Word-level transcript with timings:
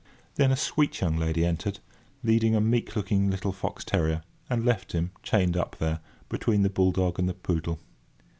Then 0.33 0.51
a 0.51 0.55
sweet 0.57 0.99
young 0.99 1.15
lady 1.17 1.45
entered, 1.45 1.77
leading 2.23 2.55
a 2.55 2.59
meek 2.59 2.95
looking 2.95 3.29
little 3.29 3.51
fox 3.51 3.85
terrier, 3.85 4.23
and 4.49 4.65
left 4.65 4.93
him, 4.93 5.11
chained 5.21 5.55
up 5.55 5.75
there, 5.77 5.99
between 6.27 6.63
the 6.63 6.71
bull 6.71 6.91
dog 6.91 7.19
and 7.19 7.29
the 7.29 7.35
poodle. 7.35 7.79